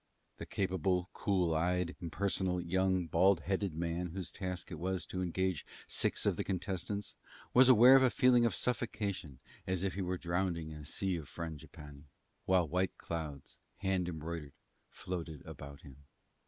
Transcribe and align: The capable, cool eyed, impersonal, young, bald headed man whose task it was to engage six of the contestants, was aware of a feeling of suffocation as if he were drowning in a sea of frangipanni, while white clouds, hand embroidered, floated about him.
The 0.37 0.47
capable, 0.47 1.11
cool 1.13 1.53
eyed, 1.53 1.95
impersonal, 2.01 2.59
young, 2.59 3.05
bald 3.05 3.41
headed 3.41 3.75
man 3.75 4.07
whose 4.07 4.31
task 4.31 4.71
it 4.71 4.79
was 4.79 5.05
to 5.05 5.21
engage 5.21 5.63
six 5.87 6.25
of 6.25 6.37
the 6.37 6.43
contestants, 6.43 7.15
was 7.53 7.69
aware 7.69 7.95
of 7.95 8.01
a 8.01 8.09
feeling 8.09 8.43
of 8.43 8.55
suffocation 8.55 9.37
as 9.67 9.83
if 9.83 9.93
he 9.93 10.01
were 10.01 10.17
drowning 10.17 10.71
in 10.71 10.77
a 10.81 10.85
sea 10.87 11.17
of 11.17 11.29
frangipanni, 11.29 12.05
while 12.45 12.67
white 12.67 12.97
clouds, 12.97 13.59
hand 13.77 14.09
embroidered, 14.09 14.53
floated 14.89 15.43
about 15.45 15.81
him. 15.81 15.97